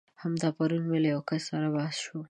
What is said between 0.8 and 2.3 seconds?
مې له يو کس سره بحث شو.